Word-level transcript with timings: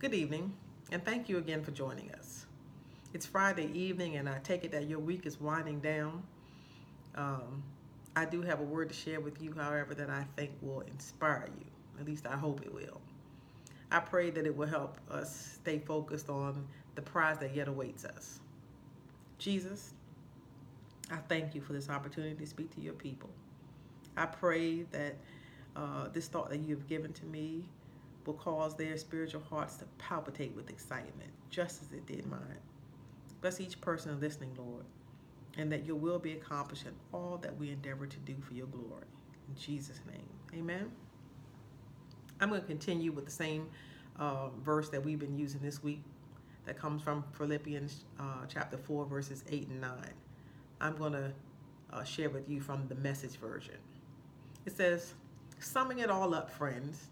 Good 0.00 0.14
evening, 0.14 0.54
and 0.92 1.04
thank 1.04 1.28
you 1.28 1.38
again 1.38 1.64
for 1.64 1.72
joining 1.72 2.12
us. 2.12 2.46
It's 3.14 3.26
Friday 3.26 3.68
evening, 3.76 4.14
and 4.14 4.28
I 4.28 4.38
take 4.44 4.62
it 4.64 4.70
that 4.70 4.86
your 4.86 5.00
week 5.00 5.26
is 5.26 5.40
winding 5.40 5.80
down. 5.80 6.22
Um, 7.16 7.64
I 8.14 8.24
do 8.24 8.40
have 8.42 8.60
a 8.60 8.62
word 8.62 8.90
to 8.90 8.94
share 8.94 9.18
with 9.18 9.42
you, 9.42 9.52
however, 9.58 9.94
that 9.96 10.08
I 10.08 10.24
think 10.36 10.52
will 10.62 10.82
inspire 10.82 11.48
you. 11.58 11.66
At 11.98 12.06
least 12.06 12.28
I 12.28 12.36
hope 12.36 12.62
it 12.62 12.72
will. 12.72 13.00
I 13.90 13.98
pray 13.98 14.30
that 14.30 14.46
it 14.46 14.56
will 14.56 14.68
help 14.68 14.98
us 15.10 15.58
stay 15.60 15.80
focused 15.80 16.28
on 16.30 16.64
the 16.94 17.02
prize 17.02 17.38
that 17.38 17.52
yet 17.52 17.66
awaits 17.66 18.04
us. 18.04 18.38
Jesus, 19.38 19.94
I 21.10 21.16
thank 21.28 21.56
you 21.56 21.60
for 21.60 21.72
this 21.72 21.90
opportunity 21.90 22.36
to 22.36 22.46
speak 22.46 22.72
to 22.76 22.80
your 22.80 22.94
people. 22.94 23.30
I 24.16 24.26
pray 24.26 24.82
that 24.92 25.16
uh, 25.74 26.06
this 26.12 26.28
thought 26.28 26.50
that 26.50 26.58
you 26.58 26.76
have 26.76 26.86
given 26.86 27.12
to 27.14 27.24
me 27.26 27.64
will 28.26 28.34
cause 28.34 28.76
their 28.76 28.96
spiritual 28.96 29.42
hearts 29.48 29.76
to 29.76 29.84
palpitate 29.98 30.54
with 30.54 30.70
excitement, 30.70 31.30
just 31.50 31.82
as 31.82 31.92
it 31.92 32.06
did 32.06 32.26
mine. 32.26 32.58
Bless 33.40 33.60
each 33.60 33.80
person 33.80 34.18
listening, 34.20 34.54
Lord, 34.56 34.84
and 35.56 35.70
that 35.72 35.86
your 35.86 35.96
will 35.96 36.18
be 36.18 36.32
accomplished 36.32 36.86
in 36.86 36.92
all 37.12 37.38
that 37.42 37.56
we 37.56 37.70
endeavor 37.70 38.06
to 38.06 38.16
do 38.18 38.34
for 38.40 38.54
your 38.54 38.66
glory. 38.66 39.06
In 39.48 39.54
Jesus' 39.56 40.00
name, 40.10 40.60
amen. 40.60 40.90
I'm 42.40 42.50
going 42.50 42.60
to 42.60 42.66
continue 42.66 43.12
with 43.12 43.24
the 43.24 43.30
same 43.30 43.68
uh, 44.18 44.48
verse 44.64 44.88
that 44.90 45.04
we've 45.04 45.18
been 45.18 45.38
using 45.38 45.60
this 45.60 45.82
week 45.82 46.02
that 46.66 46.78
comes 46.78 47.02
from 47.02 47.24
Philippians 47.32 48.04
uh, 48.20 48.44
chapter 48.48 48.76
4, 48.76 49.06
verses 49.06 49.42
8 49.48 49.68
and 49.68 49.80
9. 49.80 49.90
I'm 50.80 50.96
going 50.96 51.12
to 51.12 51.32
uh, 51.92 52.04
share 52.04 52.28
with 52.28 52.48
you 52.48 52.60
from 52.60 52.86
the 52.88 52.94
message 52.96 53.36
version. 53.36 53.74
It 54.66 54.76
says, 54.76 55.14
Summing 55.60 56.00
it 56.00 56.10
all 56.10 56.34
up, 56.34 56.50
friends, 56.50 57.08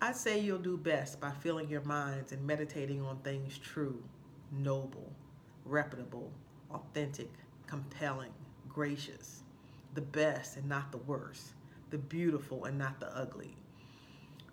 I'd 0.00 0.16
say 0.16 0.38
you'll 0.38 0.58
do 0.58 0.76
best 0.76 1.20
by 1.20 1.30
filling 1.30 1.68
your 1.68 1.82
minds 1.82 2.32
and 2.32 2.46
meditating 2.46 3.02
on 3.02 3.18
things 3.18 3.58
true, 3.58 4.02
noble, 4.52 5.12
reputable, 5.64 6.30
authentic, 6.70 7.30
compelling, 7.66 8.32
gracious, 8.68 9.42
the 9.94 10.02
best 10.02 10.56
and 10.56 10.68
not 10.68 10.92
the 10.92 10.98
worst, 10.98 11.54
the 11.90 11.98
beautiful 11.98 12.64
and 12.64 12.76
not 12.76 13.00
the 13.00 13.16
ugly. 13.16 13.56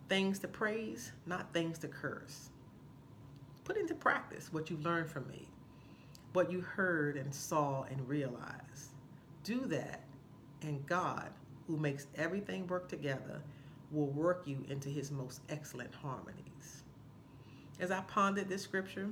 Things 0.08 0.40
to 0.40 0.48
praise, 0.48 1.12
not 1.26 1.54
things 1.54 1.80
to 1.80 1.88
curse. 1.88 2.50
Put 3.64 3.78
into 3.78 3.96
practice 3.96 4.54
what 4.54 4.70
you 4.70 4.78
learned 4.78 5.10
from 5.10 5.28
me, 5.28 5.48
what 6.34 6.52
you 6.52 6.62
heard 6.62 7.18
and 7.18 7.34
saw 7.34 7.84
and 7.84 8.08
realized. 8.08 8.94
Do 9.44 9.66
that, 9.68 10.04
and 10.62 10.86
God 10.86 11.30
who 11.68 11.78
makes 11.78 12.08
everything 12.16 12.68
work 12.68 12.88
together, 12.88 13.42
will 13.92 14.08
work 14.08 14.44
you 14.45 14.64
into 14.70 14.89
his 14.89 15.11
most 15.11 15.42
excellent 15.50 15.94
harmonies. 15.94 16.84
As 17.80 17.92
I 17.92 18.02
pondered 18.02 18.47
this 18.47 18.61
scripture, 18.61 19.09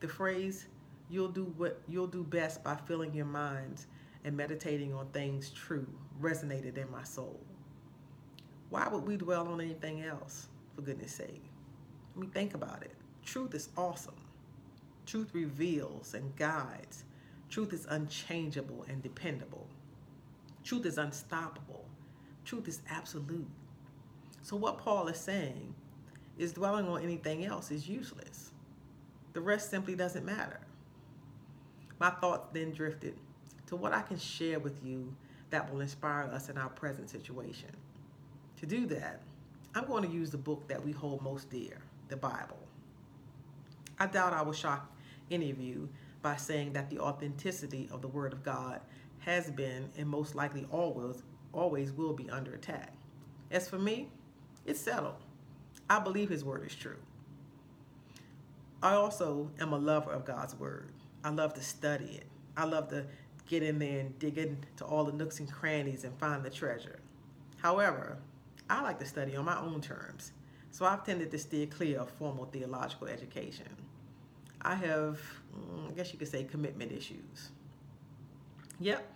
the 0.00 0.08
phrase, 0.08 0.66
you'll 1.10 1.28
do 1.28 1.52
what 1.56 1.80
you'll 1.88 2.06
do 2.06 2.24
best 2.24 2.64
by 2.64 2.76
filling 2.86 3.14
your 3.14 3.26
minds 3.26 3.86
and 4.24 4.36
meditating 4.36 4.94
on 4.94 5.06
things 5.08 5.50
true 5.50 5.86
resonated 6.20 6.78
in 6.78 6.90
my 6.90 7.02
soul. 7.02 7.40
Why 8.70 8.88
would 8.88 9.06
we 9.06 9.16
dwell 9.16 9.48
on 9.48 9.60
anything 9.60 10.02
else, 10.02 10.48
for 10.74 10.82
goodness 10.82 11.12
sake? 11.12 11.44
I 12.14 12.20
mean, 12.20 12.30
think 12.30 12.54
about 12.54 12.82
it. 12.82 12.94
Truth 13.24 13.54
is 13.54 13.68
awesome. 13.76 14.14
Truth 15.04 15.34
reveals 15.34 16.14
and 16.14 16.34
guides. 16.36 17.04
Truth 17.50 17.72
is 17.72 17.86
unchangeable 17.90 18.86
and 18.88 19.02
dependable. 19.02 19.66
Truth 20.64 20.86
is 20.86 20.96
unstoppable. 20.96 21.84
Truth 22.44 22.68
is 22.68 22.80
absolute. 22.88 23.48
So, 24.42 24.56
what 24.56 24.78
Paul 24.78 25.08
is 25.08 25.18
saying 25.18 25.74
is 26.36 26.52
dwelling 26.52 26.88
on 26.88 27.02
anything 27.02 27.44
else 27.44 27.70
is 27.70 27.88
useless. 27.88 28.50
The 29.32 29.40
rest 29.40 29.70
simply 29.70 29.94
doesn't 29.94 30.24
matter. 30.24 30.60
My 31.98 32.10
thoughts 32.10 32.48
then 32.52 32.72
drifted 32.72 33.14
to 33.66 33.76
what 33.76 33.92
I 33.92 34.02
can 34.02 34.18
share 34.18 34.58
with 34.58 34.84
you 34.84 35.14
that 35.50 35.72
will 35.72 35.80
inspire 35.80 36.24
us 36.24 36.48
in 36.48 36.58
our 36.58 36.68
present 36.68 37.08
situation. 37.08 37.70
To 38.56 38.66
do 38.66 38.86
that, 38.86 39.20
I'm 39.74 39.86
going 39.86 40.02
to 40.02 40.10
use 40.10 40.30
the 40.30 40.38
book 40.38 40.66
that 40.68 40.84
we 40.84 40.92
hold 40.92 41.22
most 41.22 41.48
dear, 41.50 41.78
the 42.08 42.16
Bible. 42.16 42.58
I 43.98 44.06
doubt 44.06 44.32
I 44.32 44.42
will 44.42 44.52
shock 44.52 44.90
any 45.30 45.50
of 45.50 45.60
you 45.60 45.88
by 46.20 46.36
saying 46.36 46.72
that 46.72 46.90
the 46.90 46.98
authenticity 46.98 47.88
of 47.92 48.02
the 48.02 48.08
Word 48.08 48.32
of 48.32 48.42
God 48.42 48.80
has 49.20 49.50
been 49.50 49.88
and 49.96 50.08
most 50.08 50.34
likely 50.34 50.66
always 50.70 51.22
always 51.52 51.92
will 51.92 52.14
be 52.14 52.30
under 52.30 52.54
attack. 52.54 52.94
As 53.50 53.68
for 53.68 53.78
me, 53.78 54.08
it's 54.64 54.80
settled. 54.80 55.16
I 55.88 55.98
believe 55.98 56.28
his 56.28 56.44
word 56.44 56.66
is 56.66 56.74
true. 56.74 56.98
I 58.82 58.94
also 58.94 59.50
am 59.60 59.72
a 59.72 59.78
lover 59.78 60.10
of 60.10 60.24
God's 60.24 60.54
word. 60.54 60.90
I 61.24 61.30
love 61.30 61.54
to 61.54 61.62
study 61.62 62.16
it. 62.16 62.26
I 62.56 62.64
love 62.64 62.88
to 62.88 63.06
get 63.46 63.62
in 63.62 63.78
there 63.78 64.00
and 64.00 64.18
dig 64.18 64.38
into 64.38 64.84
all 64.84 65.04
the 65.04 65.12
nooks 65.12 65.38
and 65.40 65.50
crannies 65.50 66.04
and 66.04 66.18
find 66.18 66.42
the 66.42 66.50
treasure. 66.50 66.98
However, 67.58 68.18
I 68.68 68.82
like 68.82 68.98
to 69.00 69.06
study 69.06 69.36
on 69.36 69.44
my 69.44 69.58
own 69.58 69.80
terms, 69.80 70.32
so 70.70 70.84
I've 70.84 71.04
tended 71.04 71.30
to 71.30 71.38
steer 71.38 71.66
clear 71.66 72.00
of 72.00 72.10
formal 72.10 72.46
theological 72.46 73.06
education. 73.08 73.68
I 74.62 74.74
have, 74.74 75.20
mm, 75.56 75.90
I 75.90 75.92
guess 75.92 76.12
you 76.12 76.18
could 76.18 76.28
say, 76.28 76.44
commitment 76.44 76.92
issues. 76.92 77.50
Yep, 78.80 79.06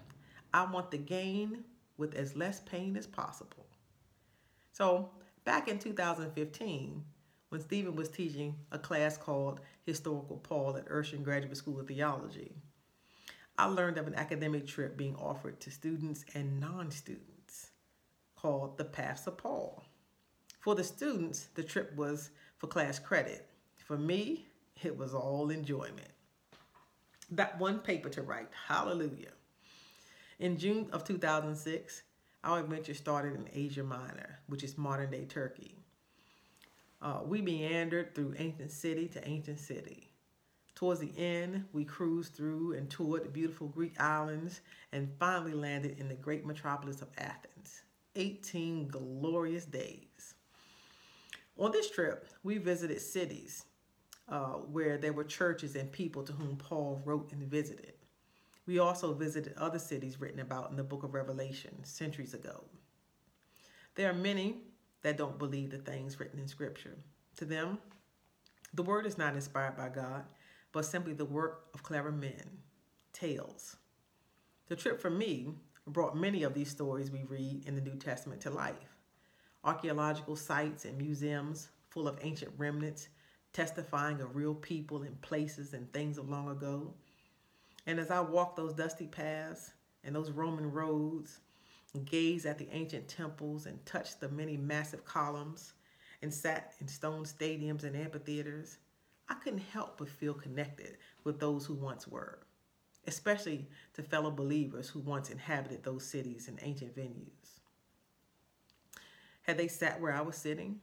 I 0.52 0.64
want 0.70 0.90
the 0.90 0.98
gain 0.98 1.64
with 1.96 2.14
as 2.14 2.36
less 2.36 2.60
pain 2.60 2.96
as 2.96 3.06
possible. 3.06 3.66
So, 4.72 5.10
back 5.46 5.68
in 5.68 5.78
2015, 5.78 7.04
when 7.48 7.60
Stephen 7.60 7.96
was 7.96 8.08
teaching 8.10 8.56
a 8.72 8.78
class 8.78 9.16
called 9.16 9.60
Historical 9.86 10.36
Paul 10.36 10.76
at 10.76 10.88
Urshan 10.90 11.22
Graduate 11.22 11.56
School 11.56 11.80
of 11.80 11.86
Theology, 11.86 12.52
I 13.56 13.66
learned 13.66 13.96
of 13.96 14.08
an 14.08 14.16
academic 14.16 14.66
trip 14.66 14.98
being 14.98 15.14
offered 15.16 15.60
to 15.60 15.70
students 15.70 16.24
and 16.34 16.60
non 16.60 16.90
students 16.90 17.70
called 18.34 18.76
the 18.76 18.84
Paths 18.84 19.26
of 19.28 19.38
Paul. 19.38 19.84
For 20.60 20.74
the 20.74 20.84
students, 20.84 21.48
the 21.54 21.62
trip 21.62 21.94
was 21.96 22.30
for 22.58 22.66
class 22.66 22.98
credit. 22.98 23.48
For 23.86 23.96
me, 23.96 24.48
it 24.82 24.98
was 24.98 25.14
all 25.14 25.50
enjoyment. 25.50 26.10
That 27.30 27.58
one 27.58 27.78
paper 27.78 28.08
to 28.10 28.22
write, 28.22 28.48
hallelujah. 28.66 29.32
In 30.40 30.58
June 30.58 30.88
of 30.92 31.04
2006, 31.04 32.02
our 32.46 32.60
adventure 32.60 32.94
started 32.94 33.34
in 33.34 33.48
Asia 33.52 33.82
Minor, 33.82 34.38
which 34.46 34.62
is 34.62 34.78
modern 34.78 35.10
day 35.10 35.24
Turkey. 35.24 35.74
Uh, 37.02 37.20
we 37.24 37.42
meandered 37.42 38.14
through 38.14 38.34
ancient 38.38 38.70
city 38.70 39.08
to 39.08 39.28
ancient 39.28 39.58
city. 39.58 40.08
Towards 40.74 41.00
the 41.00 41.12
end, 41.18 41.64
we 41.72 41.84
cruised 41.84 42.34
through 42.34 42.74
and 42.74 42.88
toured 42.88 43.24
the 43.24 43.28
beautiful 43.28 43.68
Greek 43.68 44.00
islands 44.00 44.60
and 44.92 45.10
finally 45.18 45.54
landed 45.54 45.98
in 45.98 46.08
the 46.08 46.14
great 46.14 46.46
metropolis 46.46 47.02
of 47.02 47.08
Athens. 47.18 47.82
18 48.14 48.88
glorious 48.88 49.64
days. 49.64 50.34
On 51.58 51.72
this 51.72 51.90
trip, 51.90 52.28
we 52.44 52.58
visited 52.58 53.00
cities 53.00 53.64
uh, 54.28 54.54
where 54.70 54.98
there 54.98 55.12
were 55.12 55.24
churches 55.24 55.76
and 55.76 55.90
people 55.90 56.22
to 56.22 56.32
whom 56.32 56.56
Paul 56.56 57.02
wrote 57.04 57.32
and 57.32 57.42
visited. 57.42 57.94
We 58.66 58.80
also 58.80 59.14
visited 59.14 59.54
other 59.56 59.78
cities 59.78 60.20
written 60.20 60.40
about 60.40 60.70
in 60.70 60.76
the 60.76 60.82
book 60.82 61.04
of 61.04 61.14
Revelation 61.14 61.84
centuries 61.84 62.34
ago. 62.34 62.64
There 63.94 64.10
are 64.10 64.14
many 64.14 64.62
that 65.02 65.16
don't 65.16 65.38
believe 65.38 65.70
the 65.70 65.78
things 65.78 66.18
written 66.18 66.40
in 66.40 66.48
Scripture. 66.48 66.96
To 67.36 67.44
them, 67.44 67.78
the 68.74 68.82
word 68.82 69.06
is 69.06 69.18
not 69.18 69.34
inspired 69.34 69.76
by 69.76 69.88
God, 69.88 70.24
but 70.72 70.84
simply 70.84 71.12
the 71.12 71.24
work 71.24 71.66
of 71.74 71.82
clever 71.82 72.10
men, 72.10 72.58
tales. 73.12 73.76
The 74.68 74.76
trip 74.76 75.00
for 75.00 75.10
me 75.10 75.54
brought 75.86 76.16
many 76.16 76.42
of 76.42 76.52
these 76.52 76.70
stories 76.70 77.10
we 77.10 77.22
read 77.22 77.64
in 77.66 77.76
the 77.76 77.80
New 77.80 77.94
Testament 77.94 78.40
to 78.42 78.50
life. 78.50 78.96
Archaeological 79.62 80.34
sites 80.34 80.84
and 80.84 80.98
museums 80.98 81.68
full 81.88 82.08
of 82.08 82.18
ancient 82.20 82.52
remnants 82.58 83.08
testifying 83.52 84.20
of 84.20 84.36
real 84.36 84.54
people 84.54 85.02
and 85.02 85.18
places 85.22 85.72
and 85.72 85.90
things 85.92 86.18
of 86.18 86.28
long 86.28 86.50
ago 86.50 86.92
and 87.86 87.98
as 88.00 88.10
I 88.10 88.20
walked 88.20 88.56
those 88.56 88.74
dusty 88.74 89.06
paths 89.06 89.72
and 90.04 90.14
those 90.14 90.30
Roman 90.30 90.70
roads, 90.70 91.40
and 91.94 92.06
gazed 92.06 92.46
at 92.46 92.58
the 92.58 92.68
ancient 92.72 93.08
temples 93.08 93.66
and 93.66 93.84
touched 93.86 94.20
the 94.20 94.28
many 94.28 94.56
massive 94.56 95.04
columns 95.04 95.72
and 96.22 96.32
sat 96.32 96.74
in 96.80 96.88
stone 96.88 97.24
stadiums 97.24 97.84
and 97.84 97.96
amphitheaters, 97.96 98.78
I 99.28 99.34
couldn't 99.34 99.60
help 99.72 99.98
but 99.98 100.08
feel 100.08 100.34
connected 100.34 100.98
with 101.24 101.40
those 101.40 101.66
who 101.66 101.74
once 101.74 102.06
were, 102.06 102.40
especially 103.06 103.66
to 103.94 104.02
fellow 104.02 104.30
believers 104.30 104.88
who 104.88 105.00
once 105.00 105.30
inhabited 105.30 105.82
those 105.82 106.04
cities 106.04 106.48
and 106.48 106.58
ancient 106.62 106.94
venues. 106.94 107.60
Had 109.42 109.56
they 109.58 109.68
sat 109.68 110.00
where 110.00 110.12
I 110.12 110.20
was 110.20 110.36
sitting, 110.36 110.80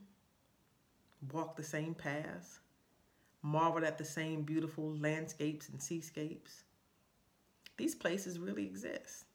walked 1.31 1.57
the 1.57 1.63
same 1.63 1.93
paths, 1.93 2.59
marveled 3.41 3.83
at 3.83 3.97
the 3.97 4.05
same 4.05 4.43
beautiful 4.43 4.95
landscapes 4.97 5.69
and 5.69 5.81
seascapes, 5.81 6.63
these 7.77 7.95
places 7.95 8.39
really 8.39 8.65
exist. 8.65 9.25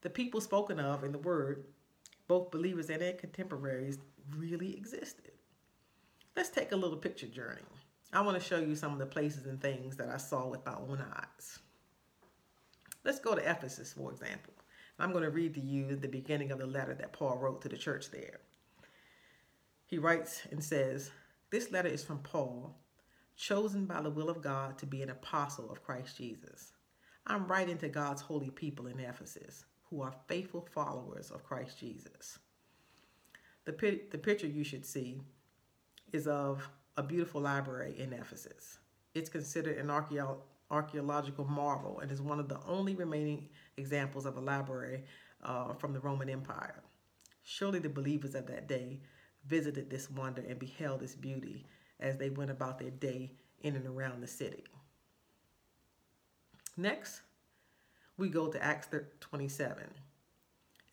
The 0.00 0.10
people 0.10 0.40
spoken 0.40 0.78
of 0.78 1.04
in 1.04 1.12
the 1.12 1.18
word, 1.18 1.64
both 2.26 2.50
believers 2.50 2.90
and 2.90 3.00
their 3.00 3.14
contemporaries, 3.14 3.98
really 4.36 4.76
existed. 4.76 5.32
Let's 6.36 6.50
take 6.50 6.72
a 6.72 6.76
little 6.76 6.98
picture 6.98 7.26
journey. 7.26 7.62
I 8.12 8.20
want 8.20 8.40
to 8.40 8.44
show 8.44 8.58
you 8.58 8.74
some 8.74 8.92
of 8.92 8.98
the 8.98 9.06
places 9.06 9.46
and 9.46 9.60
things 9.60 9.96
that 9.96 10.08
I 10.08 10.16
saw 10.16 10.46
with 10.46 10.64
my 10.64 10.74
own 10.74 11.04
eyes. 11.14 11.58
Let's 13.04 13.20
go 13.20 13.34
to 13.34 13.50
Ephesus, 13.50 13.92
for 13.92 14.10
example. 14.10 14.54
I'm 14.98 15.12
going 15.12 15.24
to 15.24 15.30
read 15.30 15.54
to 15.54 15.60
you 15.60 15.96
the 15.96 16.08
beginning 16.08 16.50
of 16.50 16.58
the 16.58 16.66
letter 16.66 16.94
that 16.94 17.12
Paul 17.12 17.38
wrote 17.38 17.62
to 17.62 17.68
the 17.68 17.76
church 17.76 18.10
there. 18.10 18.40
He 19.86 19.98
writes 19.98 20.42
and 20.50 20.62
says, 20.62 21.10
This 21.50 21.70
letter 21.70 21.88
is 21.88 22.04
from 22.04 22.18
Paul, 22.18 22.76
chosen 23.36 23.86
by 23.86 24.02
the 24.02 24.10
will 24.10 24.28
of 24.28 24.42
God 24.42 24.78
to 24.78 24.86
be 24.86 25.02
an 25.02 25.10
apostle 25.10 25.70
of 25.70 25.84
Christ 25.84 26.16
Jesus. 26.16 26.72
I'm 27.30 27.46
writing 27.46 27.76
to 27.78 27.88
God's 27.88 28.22
holy 28.22 28.48
people 28.48 28.86
in 28.86 28.98
Ephesus 28.98 29.66
who 29.90 30.00
are 30.00 30.14
faithful 30.28 30.66
followers 30.72 31.30
of 31.30 31.44
Christ 31.44 31.78
Jesus. 31.78 32.38
The, 33.66 34.00
the 34.10 34.16
picture 34.16 34.46
you 34.46 34.64
should 34.64 34.86
see 34.86 35.20
is 36.10 36.26
of 36.26 36.66
a 36.96 37.02
beautiful 37.02 37.42
library 37.42 37.94
in 37.98 38.14
Ephesus. 38.14 38.78
It's 39.14 39.28
considered 39.28 39.76
an 39.76 39.88
archeo- 39.88 40.38
archaeological 40.70 41.44
marvel 41.44 42.00
and 42.00 42.10
is 42.10 42.22
one 42.22 42.40
of 42.40 42.48
the 42.48 42.60
only 42.66 42.94
remaining 42.94 43.50
examples 43.76 44.24
of 44.24 44.38
a 44.38 44.40
library 44.40 45.04
uh, 45.44 45.74
from 45.74 45.92
the 45.92 46.00
Roman 46.00 46.30
Empire. 46.30 46.82
Surely 47.42 47.78
the 47.78 47.90
believers 47.90 48.34
of 48.34 48.46
that 48.46 48.68
day 48.68 49.00
visited 49.46 49.90
this 49.90 50.10
wonder 50.10 50.42
and 50.48 50.58
beheld 50.58 51.02
its 51.02 51.14
beauty 51.14 51.66
as 52.00 52.16
they 52.16 52.30
went 52.30 52.50
about 52.50 52.78
their 52.78 52.90
day 52.90 53.32
in 53.60 53.76
and 53.76 53.86
around 53.86 54.22
the 54.22 54.26
city. 54.26 54.64
Next, 56.78 57.22
we 58.16 58.28
go 58.28 58.46
to 58.46 58.64
Acts 58.64 58.86
27. 59.18 59.82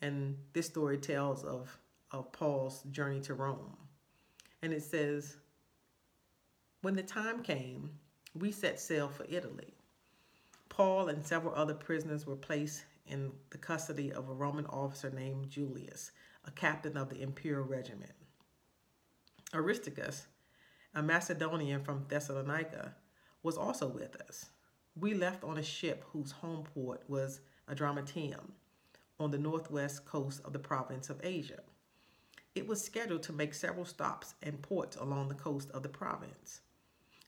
And 0.01 0.35
this 0.51 0.65
story 0.65 0.97
tells 0.97 1.43
of, 1.43 1.77
of 2.09 2.31
Paul's 2.31 2.81
journey 2.89 3.21
to 3.21 3.35
Rome. 3.35 3.77
And 4.63 4.73
it 4.73 4.81
says, 4.81 5.37
When 6.81 6.95
the 6.95 7.03
time 7.03 7.43
came, 7.43 7.91
we 8.33 8.51
set 8.51 8.79
sail 8.79 9.09
for 9.09 9.27
Italy. 9.29 9.75
Paul 10.69 11.09
and 11.09 11.23
several 11.23 11.53
other 11.53 11.75
prisoners 11.75 12.25
were 12.25 12.35
placed 12.35 12.83
in 13.05 13.31
the 13.51 13.59
custody 13.59 14.11
of 14.11 14.27
a 14.27 14.33
Roman 14.33 14.65
officer 14.65 15.11
named 15.11 15.51
Julius, 15.51 16.11
a 16.45 16.51
captain 16.51 16.97
of 16.97 17.09
the 17.09 17.21
imperial 17.21 17.63
regiment. 17.63 18.13
Aristarchus, 19.53 20.25
a 20.95 21.03
Macedonian 21.03 21.83
from 21.83 22.05
Thessalonica, 22.09 22.95
was 23.43 23.55
also 23.55 23.87
with 23.87 24.15
us. 24.27 24.47
We 24.97 25.13
left 25.13 25.43
on 25.43 25.57
a 25.57 25.63
ship 25.63 26.05
whose 26.13 26.31
home 26.31 26.63
port 26.73 27.03
was 27.09 27.41
Adramyttium 27.69 28.51
on 29.19 29.31
the 29.31 29.37
northwest 29.37 30.05
coast 30.05 30.41
of 30.45 30.53
the 30.53 30.59
province 30.59 31.09
of 31.09 31.19
Asia. 31.23 31.59
It 32.53 32.65
was 32.65 32.81
scheduled 32.81 33.23
to 33.23 33.33
make 33.33 33.53
several 33.53 33.83
stops 33.83 34.35
and 34.41 34.61
ports 34.61 34.95
along 34.95 35.27
the 35.27 35.35
coast 35.35 35.69
of 35.71 35.83
the 35.83 35.89
province. 35.89 36.61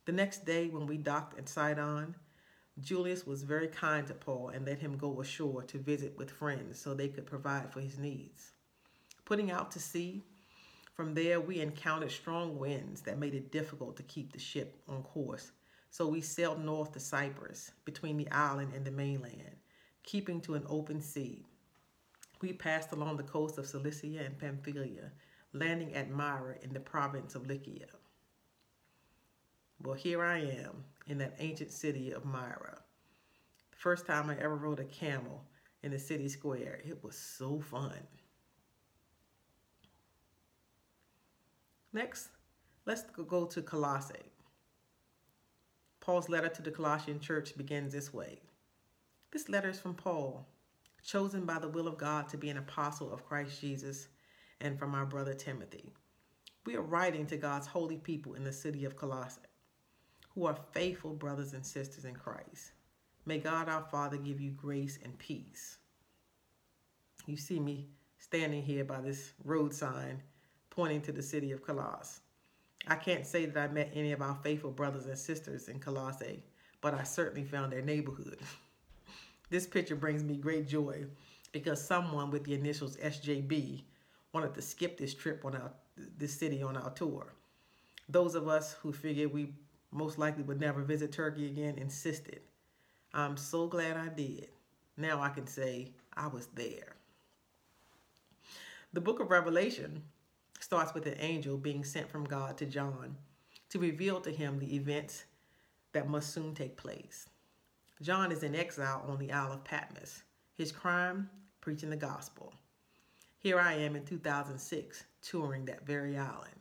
The 0.06 0.14
next 0.14 0.46
day, 0.46 0.68
when 0.68 0.88
we 0.88 0.96
docked 0.96 1.38
at 1.38 1.50
Sidon, 1.50 2.16
Julius 2.80 3.28
was 3.28 3.44
very 3.44 3.68
kind 3.68 4.08
to 4.08 4.14
Paul 4.14 4.50
and 4.50 4.66
let 4.66 4.80
him 4.80 4.96
go 4.96 5.20
ashore 5.20 5.64
to 5.64 5.78
visit 5.78 6.18
with 6.18 6.32
friends 6.32 6.80
so 6.80 6.94
they 6.94 7.10
could 7.10 7.26
provide 7.26 7.74
for 7.74 7.82
his 7.82 7.98
needs. 7.98 8.52
Putting 9.26 9.52
out 9.52 9.72
to 9.72 9.80
sea, 9.80 10.24
from 10.94 11.14
there 11.14 11.42
we 11.42 11.60
encountered 11.60 12.12
strong 12.12 12.58
winds 12.58 13.02
that 13.02 13.20
made 13.20 13.34
it 13.34 13.52
difficult 13.52 13.98
to 13.98 14.04
keep 14.04 14.32
the 14.32 14.40
ship 14.40 14.78
on 14.88 15.04
course. 15.04 15.52
So 15.90 16.08
we 16.08 16.22
sailed 16.22 16.64
north 16.64 16.92
to 16.94 17.00
Cyprus, 17.00 17.72
between 17.86 18.18
the 18.18 18.30
island 18.32 18.74
and 18.76 18.86
the 18.86 18.92
mainland, 18.92 19.56
keeping 20.04 20.42
to 20.42 20.56
an 20.56 20.66
open 20.70 21.02
sea. 21.02 21.46
We 22.42 22.54
passed 22.54 22.92
along 22.92 23.18
the 23.18 23.24
coast 23.24 23.58
of 23.58 23.66
Cilicia 23.66 24.24
and 24.24 24.38
Pamphylia, 24.38 25.12
landing 25.54 25.94
at 25.96 26.12
Myra 26.12 26.56
in 26.62 26.74
the 26.74 26.80
province 26.80 27.34
of 27.36 27.48
Lycia. 27.48 27.88
Well, 29.82 29.96
here 29.96 30.24
I 30.24 30.40
am 30.40 30.84
in 31.08 31.18
that 31.20 31.36
ancient 31.40 31.72
city 31.72 32.12
of 32.12 32.26
Myra. 32.26 32.80
The 33.72 33.78
first 33.78 34.06
time 34.06 34.30
I 34.30 34.36
ever 34.38 34.56
rode 34.56 34.80
a 34.80 34.86
camel 34.86 35.44
in 35.84 35.92
the 35.92 36.00
city 36.00 36.30
square. 36.30 36.82
It 36.84 37.04
was 37.04 37.18
so 37.18 37.60
fun. 37.60 37.98
Next, 41.94 42.30
let's 42.86 43.04
go 43.28 43.46
to 43.46 43.62
Colossae. 43.62 44.32
Paul's 46.08 46.30
letter 46.30 46.48
to 46.48 46.62
the 46.62 46.72
Colossian 46.72 47.20
church 47.20 47.58
begins 47.58 47.92
this 47.92 48.14
way. 48.14 48.40
This 49.34 49.50
letter 49.50 49.68
is 49.68 49.80
from 49.82 49.94
Paul, 49.94 50.48
chosen 51.04 51.46
by 51.46 51.60
the 51.60 51.68
will 51.68 51.86
of 51.86 51.98
God 51.98 52.30
to 52.30 52.38
be 52.38 52.50
an 52.50 52.56
apostle 52.58 53.12
of 53.12 53.26
Christ 53.26 53.60
Jesus, 53.60 54.08
and 54.62 54.80
from 54.80 54.96
our 54.96 55.06
brother 55.06 55.34
Timothy. 55.34 55.92
We 56.66 56.78
are 56.78 56.82
writing 56.82 57.26
to 57.26 57.36
God's 57.36 57.68
holy 57.68 57.98
people 57.98 58.36
in 58.36 58.46
the 58.46 58.54
city 58.54 58.86
of 58.86 58.96
Colossae 58.96 59.42
who 60.34 60.46
are 60.46 60.58
faithful 60.72 61.14
brothers 61.14 61.52
and 61.52 61.66
sisters 61.66 62.06
in 62.06 62.16
Christ. 62.16 62.72
May 63.26 63.40
God 63.40 63.68
our 63.68 63.84
Father 63.92 64.16
give 64.16 64.40
you 64.40 64.52
grace 64.52 64.98
and 65.04 65.20
peace. 65.20 65.78
You 67.26 67.36
see 67.36 67.60
me 67.60 67.90
standing 68.18 68.64
here 68.64 68.86
by 68.86 69.02
this 69.02 69.34
road 69.44 69.74
sign 69.74 70.24
pointing 70.70 71.02
to 71.02 71.12
the 71.12 71.22
city 71.22 71.52
of 71.52 71.62
Colossus. 71.62 72.22
I 72.90 72.96
can't 72.96 73.26
say 73.26 73.46
that 73.46 73.58
I 73.70 73.72
met 73.72 73.92
any 73.94 74.14
of 74.14 74.22
our 74.22 74.38
faithful 74.44 74.72
brothers 74.72 75.06
and 75.06 75.18
sisters 75.18 75.68
in 75.68 75.80
Colossae, 75.80 76.44
but 76.82 76.94
I 76.94 77.04
certainly 77.04 77.44
found 77.44 77.74
their 77.74 77.82
neighborhood. 77.82 78.40
this 79.50 79.68
picture 79.68 79.96
brings 79.96 80.24
me 80.24 80.38
great 80.38 80.68
joy 80.68 81.06
because 81.52 81.84
someone 81.84 82.32
with 82.32 82.46
the 82.46 82.54
initials 82.54 82.98
SJB 82.98 83.84
wanted 84.34 84.54
to 84.54 84.62
skip 84.62 84.98
this 84.98 85.14
trip 85.14 85.44
on 85.44 85.56
our 85.56 85.72
this 86.18 86.38
city 86.38 86.62
on 86.62 86.78
our 86.78 86.92
tour. 86.92 87.34
Those 88.08 88.36
of 88.36 88.48
us 88.48 88.74
who 88.74 88.94
figured 88.94 89.34
we 89.34 89.54
most 89.92 90.18
likely 90.20 90.44
would 90.44 90.60
never 90.60 90.82
visit 90.82 91.12
Turkey 91.12 91.48
again, 91.48 91.78
insisted. 91.78 92.42
I'm 93.14 93.36
so 93.36 93.68
glad 93.68 93.98
I 93.98 94.10
did. 94.10 94.50
Now 94.96 95.22
I 95.22 95.30
can 95.30 95.48
say 95.48 95.92
I 96.16 96.28
was 96.28 96.48
there. 96.48 96.96
The 98.94 99.02
book 99.02 99.20
of 99.20 99.32
Revelation 99.32 100.04
starts 100.68 100.94
with 100.94 101.06
an 101.06 101.16
angel 101.20 101.56
being 101.56 101.82
sent 101.82 102.10
from 102.10 102.26
God 102.26 102.58
to 102.58 102.66
John 102.66 103.16
to 103.70 103.80
reveal 103.80 104.20
to 104.20 104.30
him 104.30 104.60
the 104.60 104.76
events 104.76 105.24
that 105.94 106.10
must 106.10 106.34
soon 106.34 106.54
take 106.54 106.76
place. 106.76 107.30
John 108.02 108.34
is 108.34 108.44
in 108.44 108.54
exile 108.54 109.06
on 109.08 109.18
the 109.18 109.32
Isle 109.32 109.54
of 109.54 109.64
Patmos. 109.64 110.24
His 110.58 110.74
crime, 110.74 111.30
preaching 111.62 111.90
the 111.90 111.96
gospel. 111.96 112.54
Here 113.40 113.58
I 113.58 113.76
am 113.76 113.96
in 113.96 114.04
2006, 114.04 115.06
touring 115.22 115.64
that 115.68 115.86
very 115.86 116.18
island. 116.18 116.52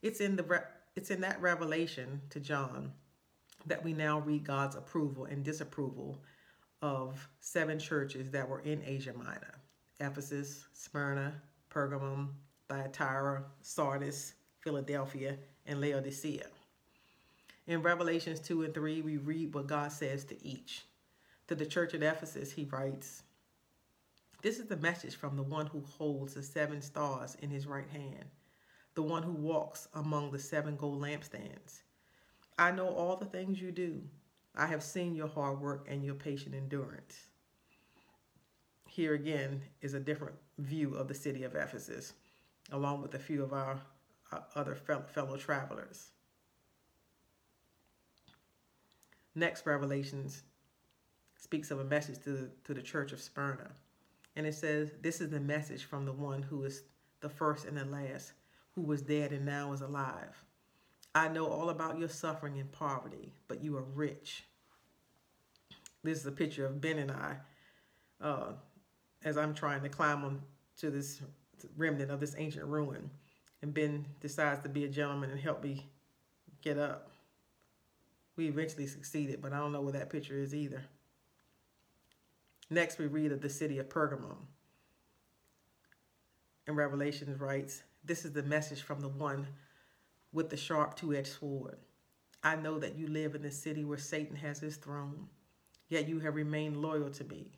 It's 0.00 0.20
in 0.20 0.36
the 0.36 0.62
it's 0.94 1.10
in 1.10 1.22
that 1.22 1.42
revelation 1.42 2.20
to 2.30 2.38
John 2.38 2.92
that 3.66 3.82
we 3.82 3.92
now 3.92 4.20
read 4.20 4.44
God's 4.44 4.76
approval 4.76 5.24
and 5.24 5.42
disapproval 5.42 6.20
of 6.84 7.26
seven 7.40 7.78
churches 7.78 8.30
that 8.30 8.46
were 8.46 8.60
in 8.60 8.82
Asia 8.84 9.14
Minor. 9.16 9.54
Ephesus, 10.00 10.66
Smyrna, 10.74 11.32
Pergamum, 11.70 12.28
Thyatira, 12.68 13.42
Sardis, 13.62 14.34
Philadelphia, 14.60 15.38
and 15.64 15.80
Laodicea. 15.80 16.44
In 17.66 17.80
Revelations 17.80 18.38
2 18.40 18.64
and 18.64 18.74
3, 18.74 19.00
we 19.00 19.16
read 19.16 19.54
what 19.54 19.66
God 19.66 19.92
says 19.92 20.24
to 20.24 20.46
each. 20.46 20.84
To 21.48 21.54
the 21.54 21.64
church 21.64 21.94
at 21.94 22.02
Ephesus, 22.02 22.52
he 22.52 22.64
writes, 22.64 23.22
This 24.42 24.58
is 24.58 24.66
the 24.66 24.76
message 24.76 25.16
from 25.16 25.36
the 25.36 25.42
one 25.42 25.68
who 25.68 25.80
holds 25.80 26.34
the 26.34 26.42
seven 26.42 26.82
stars 26.82 27.34
in 27.40 27.48
his 27.48 27.66
right 27.66 27.88
hand 27.88 28.26
the 28.94 29.02
one 29.02 29.24
who 29.24 29.32
walks 29.32 29.88
among 29.94 30.30
the 30.30 30.38
seven 30.38 30.76
gold 30.76 31.00
lampstands. 31.00 31.80
I 32.56 32.70
know 32.70 32.88
all 32.88 33.16
the 33.16 33.24
things 33.24 33.60
you 33.60 33.72
do. 33.72 34.02
I 34.56 34.66
have 34.66 34.82
seen 34.82 35.14
your 35.14 35.28
hard 35.28 35.60
work 35.60 35.86
and 35.88 36.04
your 36.04 36.14
patient 36.14 36.54
endurance. 36.54 37.26
Here 38.88 39.14
again 39.14 39.62
is 39.80 39.94
a 39.94 40.00
different 40.00 40.36
view 40.58 40.94
of 40.94 41.08
the 41.08 41.14
city 41.14 41.42
of 41.42 41.56
Ephesus, 41.56 42.12
along 42.70 43.02
with 43.02 43.14
a 43.14 43.18
few 43.18 43.42
of 43.42 43.52
our 43.52 43.80
uh, 44.30 44.40
other 44.54 44.74
fellow 44.74 45.36
travelers. 45.36 46.10
Next, 49.34 49.66
Revelations 49.66 50.44
speaks 51.36 51.72
of 51.72 51.80
a 51.80 51.84
message 51.84 52.22
to 52.22 52.30
the, 52.30 52.50
to 52.64 52.74
the 52.74 52.82
church 52.82 53.12
of 53.12 53.20
Smyrna. 53.20 53.70
And 54.36 54.46
it 54.46 54.54
says, 54.54 54.90
This 55.02 55.20
is 55.20 55.30
the 55.30 55.40
message 55.40 55.84
from 55.84 56.04
the 56.04 56.12
one 56.12 56.42
who 56.42 56.64
is 56.64 56.84
the 57.20 57.28
first 57.28 57.66
and 57.66 57.76
the 57.76 57.84
last, 57.84 58.32
who 58.74 58.82
was 58.82 59.02
dead 59.02 59.32
and 59.32 59.44
now 59.44 59.72
is 59.72 59.80
alive. 59.80 60.44
I 61.14 61.28
know 61.28 61.46
all 61.46 61.70
about 61.70 61.98
your 61.98 62.08
suffering 62.08 62.58
and 62.58 62.70
poverty, 62.72 63.32
but 63.46 63.62
you 63.62 63.76
are 63.76 63.82
rich. 63.82 64.44
This 66.02 66.18
is 66.18 66.26
a 66.26 66.32
picture 66.32 66.66
of 66.66 66.80
Ben 66.80 66.98
and 66.98 67.10
I 67.10 67.36
uh, 68.20 68.52
as 69.24 69.38
I'm 69.38 69.54
trying 69.54 69.82
to 69.82 69.88
climb 69.88 70.24
on 70.24 70.42
to 70.78 70.90
this 70.90 71.22
remnant 71.76 72.10
of 72.10 72.20
this 72.20 72.34
ancient 72.36 72.66
ruin. 72.66 73.10
And 73.62 73.72
Ben 73.72 74.04
decides 74.20 74.62
to 74.62 74.68
be 74.68 74.84
a 74.84 74.88
gentleman 74.88 75.30
and 75.30 75.40
help 75.40 75.62
me 75.62 75.86
get 76.62 76.78
up. 76.78 77.10
We 78.36 78.48
eventually 78.48 78.86
succeeded, 78.86 79.40
but 79.40 79.52
I 79.52 79.58
don't 79.58 79.72
know 79.72 79.80
where 79.80 79.92
that 79.92 80.10
picture 80.10 80.38
is 80.38 80.54
either. 80.54 80.82
Next, 82.68 82.98
we 82.98 83.06
read 83.06 83.30
of 83.30 83.40
the 83.40 83.48
city 83.48 83.78
of 83.78 83.88
Pergamum. 83.88 84.36
in 86.66 86.74
Revelation 86.74 87.34
writes, 87.38 87.82
This 88.04 88.24
is 88.24 88.32
the 88.32 88.42
message 88.42 88.82
from 88.82 89.00
the 89.00 89.08
one 89.08 89.46
with 90.34 90.50
the 90.50 90.56
sharp 90.56 90.96
two 90.96 91.14
edged 91.14 91.32
sword. 91.38 91.78
I 92.42 92.56
know 92.56 92.78
that 92.78 92.96
you 92.96 93.06
live 93.06 93.34
in 93.34 93.42
the 93.42 93.50
city 93.50 93.84
where 93.84 93.96
Satan 93.96 94.36
has 94.36 94.58
his 94.58 94.76
throne, 94.76 95.28
yet 95.88 96.08
you 96.08 96.20
have 96.20 96.34
remained 96.34 96.76
loyal 96.76 97.08
to 97.10 97.24
me. 97.24 97.52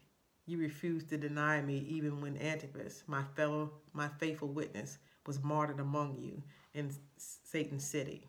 You 0.45 0.59
refused 0.59 1.09
to 1.09 1.16
deny 1.16 1.61
me 1.61 1.78
even 1.88 2.21
when 2.21 2.37
Antipas, 2.40 3.02
my 3.09 3.25
fellow, 3.35 3.73
my 3.92 4.09
faithful 4.21 4.49
witness, 4.49 4.99
was 5.26 5.42
martyred 5.42 5.80
among 5.80 6.18
you 6.18 6.40
in 6.73 6.92
Satan's 7.16 7.85
city. 7.85 8.28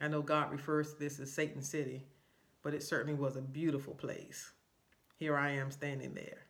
I 0.00 0.08
know 0.08 0.22
God 0.22 0.50
refers 0.50 0.94
to 0.94 0.98
this 0.98 1.20
as 1.20 1.30
Satan's 1.30 1.68
city, 1.68 2.06
but 2.62 2.72
it 2.72 2.82
certainly 2.82 3.14
was 3.14 3.36
a 3.36 3.42
beautiful 3.42 3.94
place. 3.94 4.52
Here 5.16 5.36
I 5.36 5.50
am 5.50 5.70
standing 5.70 6.14
there. 6.14 6.46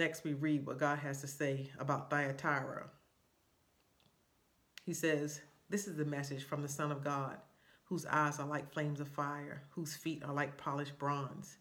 Next, 0.00 0.24
we 0.24 0.32
read 0.32 0.64
what 0.64 0.78
God 0.78 1.00
has 1.00 1.20
to 1.20 1.26
say 1.26 1.68
about 1.78 2.08
Thyatira. 2.08 2.88
He 4.82 4.94
says, 4.94 5.42
This 5.68 5.86
is 5.86 5.94
the 5.96 6.06
message 6.06 6.42
from 6.42 6.62
the 6.62 6.68
Son 6.68 6.90
of 6.90 7.04
God 7.04 7.36
whose 7.84 8.06
eyes 8.06 8.38
are 8.38 8.46
like 8.46 8.72
flames 8.72 9.00
of 9.00 9.08
fire, 9.08 9.60
whose 9.68 9.94
feet 9.94 10.24
are 10.24 10.32
like 10.32 10.56
polished 10.56 10.98
bronze. 10.98 11.58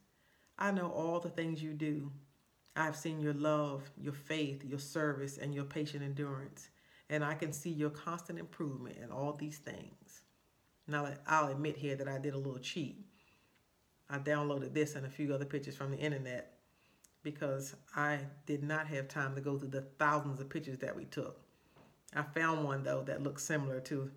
I 0.57 0.71
know 0.71 0.89
all 0.89 1.19
the 1.19 1.27
things 1.27 1.61
you 1.61 1.73
do. 1.73 2.13
I 2.77 2.85
have 2.85 2.95
seen 2.95 3.19
your 3.19 3.33
love, 3.33 3.91
your 3.97 4.13
faith, 4.13 4.63
your 4.63 4.79
service, 4.79 5.37
and 5.37 5.53
your 5.53 5.65
patient 5.65 6.01
endurance, 6.01 6.69
and 7.09 7.25
I 7.25 7.33
can 7.33 7.51
see 7.51 7.71
your 7.71 7.89
constant 7.89 8.39
improvement 8.39 8.99
in 9.03 9.11
all 9.11 9.33
these 9.33 9.57
things. 9.57 10.21
Now, 10.87 11.09
I'll 11.27 11.51
admit 11.51 11.75
here 11.75 11.97
that 11.97 12.07
I 12.07 12.19
did 12.19 12.35
a 12.35 12.37
little 12.37 12.59
cheat. 12.59 13.05
I 14.09 14.17
downloaded 14.17 14.73
this 14.73 14.95
and 14.95 15.05
a 15.05 15.09
few 15.09 15.33
other 15.33 15.43
pictures 15.43 15.75
from 15.75 15.91
the 15.91 15.97
internet 15.97 16.58
because 17.23 17.75
I 17.95 18.19
did 18.45 18.63
not 18.63 18.87
have 18.87 19.07
time 19.07 19.35
to 19.35 19.41
go 19.41 19.57
through 19.57 19.69
the 19.69 19.81
thousands 19.99 20.39
of 20.39 20.49
pictures 20.49 20.79
that 20.79 20.95
we 20.95 21.05
took. 21.05 21.39
I 22.15 22.23
found 22.23 22.63
one, 22.63 22.83
though, 22.83 23.03
that 23.03 23.21
looked 23.21 23.41
similar 23.41 23.79
to 23.81 24.11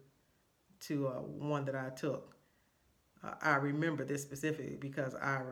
to 0.88 1.06
uh, 1.06 1.12
one 1.12 1.64
that 1.66 1.76
I 1.76 1.90
took. 1.90 2.34
Uh, 3.22 3.34
I 3.40 3.54
remember 3.54 4.04
this 4.04 4.20
specifically 4.20 4.76
because 4.80 5.14
I 5.14 5.42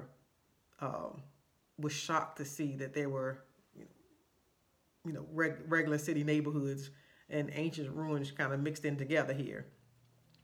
um, 0.80 1.23
was 1.78 1.92
shocked 1.92 2.38
to 2.38 2.45
see 2.45 2.75
that 2.76 2.95
there 2.95 3.09
were, 3.09 3.45
you 5.04 5.12
know, 5.12 5.25
reg- 5.33 5.61
regular 5.69 5.99
city 5.99 6.25
neighborhoods 6.25 6.90
and 7.28 7.50
ancient 7.54 7.95
ruins 7.95 8.33
kind 8.33 8.52
of 8.52 8.59
mixed 8.59 8.85
in 8.85 8.97
together 8.97 9.33
here. 9.33 9.66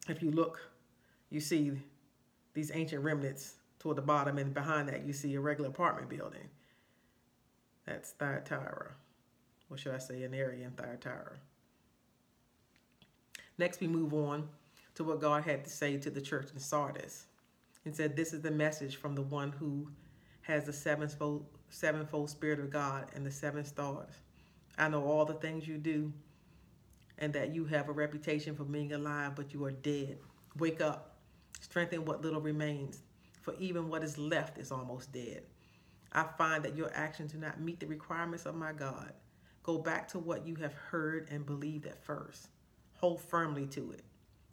If 0.09 0.23
you 0.23 0.31
look, 0.31 0.61
you 1.31 1.41
see 1.41 1.73
these 2.55 2.71
ancient 2.73 3.03
remnants 3.03 3.55
toward 3.81 3.97
the 3.97 4.03
bottom, 4.03 4.39
and 4.39 4.55
behind 4.55 4.89
that 4.89 5.05
you 5.05 5.13
see 5.13 5.35
a 5.35 5.41
regular 5.41 5.69
apartment 5.71 6.09
building. 6.09 6.49
That's 7.87 8.13
Thyatira. 8.13 8.93
What 9.69 9.81
should 9.81 9.95
I 9.95 9.99
say, 9.99 10.23
an 10.23 10.35
area 10.35 10.67
in 10.67 10.73
Thyatira. 10.73 11.37
Next, 13.59 13.81
we 13.81 13.87
move 13.87 14.13
on 14.13 14.49
to 14.95 15.05
what 15.05 15.21
God 15.21 15.45
had 15.45 15.65
to 15.65 15.71
say 15.71 15.97
to 15.97 16.11
the 16.11 16.21
church 16.21 16.51
in 16.53 16.59
Sardis 16.59 17.27
and 17.85 17.95
said, 17.95 18.17
This 18.17 18.33
is 18.33 18.43
the 18.43 18.51
message 18.51 18.97
from 18.97 19.15
the 19.15 19.23
one 19.23 19.53
who 19.53 19.89
has 20.43 20.65
the 20.65 20.73
sevenfold, 20.73 21.47
sevenfold 21.71 22.31
Spirit 22.31 22.61
of 22.61 22.71
God 22.71 23.07
and 23.15 23.25
the 23.25 23.31
seven 23.31 23.65
stars. 23.65 24.13
I 24.79 24.89
know 24.89 25.05
all 25.05 25.25
the 25.25 25.35
things 25.35 25.67
you 25.67 25.79
do 25.79 26.13
and 27.19 27.33
that 27.33 27.55
you 27.55 27.65
have 27.65 27.89
a 27.89 27.93
reputation 27.93 28.55
for 28.55 28.65
being 28.65 28.93
alive, 28.93 29.35
but 29.35 29.55
you 29.55 29.65
are 29.65 29.71
dead. 29.73 30.19
Wake 30.59 30.81
up, 30.81 31.17
strengthen 31.61 32.05
what 32.05 32.23
little 32.23 32.41
remains, 32.41 33.03
for 33.41 33.55
even 33.59 33.89
what 33.89 34.03
is 34.03 34.19
left 34.19 34.59
is 34.59 34.71
almost 34.71 35.13
dead. 35.13 35.43
I 36.13 36.25
find 36.39 36.65
that 36.65 36.77
your 36.77 36.91
actions 36.95 37.33
do 37.33 37.39
not 37.39 37.61
meet 37.61 37.81
the 37.81 37.87
requirements 37.87 38.47
of 38.47 38.55
my 38.55 38.73
God. 38.73 39.13
Go 39.63 39.79
back 39.79 40.09
to 40.09 40.19
what 40.19 40.47
you 40.47 40.55
have 40.57 40.75
heard 40.75 41.29
and 41.31 41.45
believed 41.45 41.87
at 41.87 42.03
first. 42.05 42.49
Hold 42.99 43.21
firmly 43.21 43.67
to 43.69 43.93
it. 43.93 44.03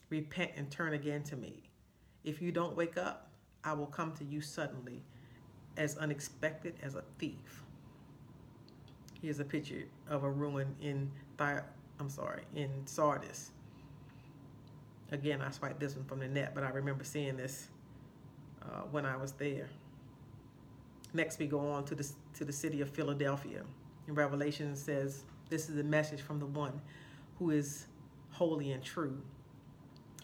Repent 0.10 0.52
and 0.56 0.70
turn 0.70 0.94
again 0.94 1.24
to 1.24 1.36
me. 1.36 1.64
If 2.24 2.42
you 2.42 2.52
don't 2.52 2.76
wake 2.76 2.98
up, 2.98 3.32
I 3.64 3.74
will 3.74 3.88
come 3.88 4.14
to 4.14 4.24
you 4.24 4.42
suddenly, 4.42 5.04
as 5.78 5.98
unexpected 5.98 6.76
as 6.82 6.96
a 6.96 7.04
thief. 7.18 7.64
Here's 9.22 9.40
a 9.40 9.46
picture 9.46 9.86
of 10.10 10.24
a 10.24 10.30
ruin 10.30 10.76
in 10.82 11.12
I'm 11.40 12.10
sorry, 12.10 12.44
in 12.56 12.70
Sardis. 12.86 13.52
Again, 15.12 15.42
I 15.42 15.52
swiped 15.52 15.80
this 15.80 15.96
one 15.96 16.06
from 16.06 16.20
the 16.20 16.28
net, 16.28 16.54
but 16.56 16.64
I 16.64 16.70
remember 16.70 17.04
seeing 17.04 17.38
this 17.38 17.68
uh, 18.62 18.82
when 18.92 19.06
I 19.06 19.16
was 19.16 19.34
there. 19.34 19.70
Next, 21.14 21.38
we 21.38 21.46
go 21.46 21.60
on 21.60 21.86
to 21.86 21.96
the, 21.96 22.10
to 22.36 22.46
the 22.46 22.54
city 22.54 22.82
of 22.82 22.90
Philadelphia. 22.90 23.62
In 24.08 24.16
Revelation 24.16 24.76
says, 24.76 25.24
This 25.50 25.70
is 25.70 25.78
a 25.78 25.84
message 25.84 26.22
from 26.22 26.40
the 26.40 26.48
one 26.48 26.82
who 27.38 27.52
is 27.52 27.86
holy 28.32 28.72
and 28.72 28.84
true, 28.84 29.22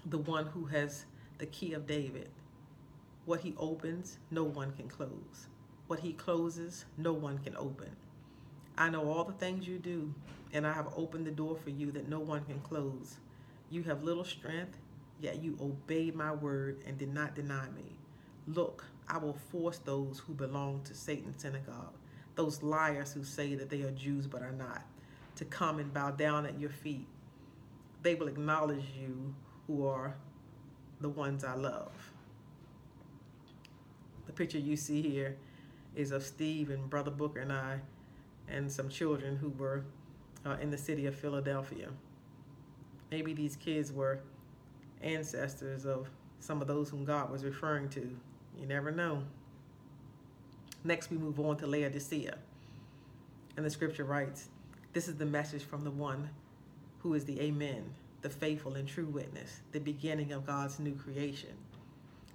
the 0.08 0.17
one 0.17 0.48
who 0.48 0.65
has 0.65 1.05
the 1.38 1.46
key 1.46 1.74
of 1.74 1.86
David. 1.86 2.29
What 3.25 3.41
he 3.41 3.53
opens, 3.60 4.17
no 4.31 4.43
one 4.43 4.72
can 4.72 4.88
close. 4.88 5.48
What 5.86 6.00
he 6.00 6.13
closes, 6.13 6.86
no 6.98 7.13
one 7.13 7.38
can 7.38 7.55
open. 7.55 7.96
I 8.75 8.89
know 8.89 9.12
all 9.12 9.24
the 9.24 9.34
things 9.34 9.67
you 9.67 9.77
do, 9.77 10.13
and 10.53 10.65
I 10.65 10.74
have 10.74 10.88
opened 10.96 11.27
the 11.27 11.31
door 11.31 11.55
for 11.55 11.69
you 11.69 11.91
that 11.91 12.10
no 12.10 12.19
one 12.19 12.43
can 12.46 12.60
close. 12.62 13.17
You 13.69 13.84
have 13.84 14.03
little 14.03 14.24
strength, 14.24 14.77
yet 15.22 15.43
you 15.43 15.55
obeyed 15.62 16.15
my 16.15 16.31
word 16.34 16.84
and 16.88 16.98
did 16.98 17.13
not 17.13 17.36
deny 17.36 17.67
me. 17.75 17.98
Look, 18.48 18.86
I 19.10 19.18
will 19.18 19.38
force 19.51 19.80
those 19.80 20.20
who 20.20 20.34
belong 20.34 20.82
to 20.84 20.94
Satan's 20.94 21.42
synagogue, 21.42 21.94
those 22.36 22.62
liars 22.62 23.12
who 23.12 23.24
say 23.24 23.56
that 23.56 23.70
they 23.70 23.82
are 23.82 23.92
Jews 23.92 24.28
but 24.28 24.42
are 24.42 24.51
not, 24.51 24.84
to 25.38 25.46
come 25.46 25.80
and 25.80 25.94
bow 25.94 26.12
down 26.12 26.46
at 26.46 26.60
your 26.60 26.70
feet. 26.70 27.08
They 28.04 28.16
will 28.16 28.28
acknowledge 28.28 28.86
you 29.00 29.34
who 29.68 29.88
are 29.88 30.16
the 31.01 31.10
ones 31.10 31.44
I 31.44 31.56
love. 31.56 31.92
The 34.28 34.34
picture 34.34 34.60
you 34.60 34.78
see 34.78 35.01
here 35.01 35.38
is 35.96 36.12
of 36.12 36.24
Steve 36.24 36.70
and 36.70 36.89
Brother 36.89 37.12
Booker 37.12 37.39
and 37.39 37.51
I 37.51 37.80
and 38.48 38.72
some 38.72 38.89
children 38.89 39.38
who 39.38 39.50
were 39.50 39.84
uh, 40.46 40.58
in 40.62 40.70
the 40.70 40.78
city 40.78 41.08
of 41.08 41.16
Philadelphia. 41.16 41.89
Maybe 43.12 43.34
these 43.34 43.56
kids 43.56 43.92
were 43.92 44.20
ancestors 45.01 45.86
of 45.86 46.10
some 46.39 46.62
of 46.62 46.68
those 46.68 46.89
whom 46.89 47.06
God 47.06 47.32
was 47.32 47.44
referring 47.44 47.89
to. 47.89 48.16
You 48.60 48.68
never 48.68 48.92
know. 48.92 49.24
Next, 50.84 51.10
we 51.10 51.18
move 51.18 51.39
on 51.39 51.58
to 51.58 51.68
Laodicea. 51.68 52.38
And 53.56 53.66
the 53.66 53.70
scripture 53.70 54.04
writes, 54.04 54.50
This 54.94 55.08
is 55.08 55.16
the 55.16 55.25
message 55.25 55.63
from 55.63 55.84
the 55.84 55.92
one 55.92 56.30
who 57.00 57.13
is 57.13 57.25
the 57.25 57.39
Amen, 57.39 57.94
the 58.22 58.30
faithful 58.30 58.75
and 58.75 58.88
true 58.88 59.06
witness, 59.06 59.62
the 59.72 59.80
beginning 59.80 60.34
of 60.34 60.46
God's 60.46 60.80
new 60.80 60.94
creation. 60.94 61.51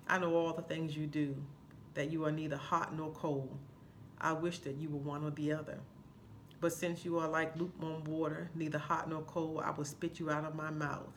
I 0.09 0.19
know 0.19 0.35
all 0.35 0.55
the 0.55 0.63
things 0.63 0.97
you 0.97 1.07
do, 1.07 1.37
that 1.95 2.11
you 2.11 2.25
are 2.25 2.33
neither 2.33 2.57
hot 2.57 2.97
nor 2.97 3.11
cold. 3.11 3.57
I 4.21 4.33
wish 4.33 4.59
that 4.61 4.77
you 4.77 4.89
were 4.89 4.99
one 4.99 5.25
or 5.25 5.31
the 5.31 5.53
other. 5.53 5.79
But 6.61 6.73
since 6.73 7.05
you 7.05 7.19
are 7.19 7.29
like 7.29 7.57
lukewarm 7.57 8.05
water, 8.05 8.51
neither 8.55 8.79
hot 8.79 9.09
nor 9.09 9.23
cold, 9.23 9.63
I 9.65 9.71
will 9.71 9.85
spit 9.85 10.19
you 10.19 10.31
out 10.31 10.45
of 10.45 10.55
my 10.55 10.71
mouth. 10.71 11.13